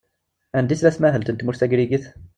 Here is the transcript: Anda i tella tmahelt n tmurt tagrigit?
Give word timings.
Anda 0.57 0.73
i 0.73 0.77
tella 0.79 0.91
tmahelt 0.95 1.29
n 1.31 1.35
tmurt 1.37 1.59
tagrigit? 1.61 2.05